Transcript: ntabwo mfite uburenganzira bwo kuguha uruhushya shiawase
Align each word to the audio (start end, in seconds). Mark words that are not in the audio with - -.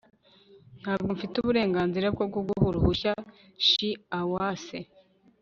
ntabwo 0.81 1.07
mfite 1.15 1.33
uburenganzira 1.37 2.07
bwo 2.15 2.25
kuguha 2.33 2.65
uruhushya 2.69 3.13
shiawase 3.67 4.79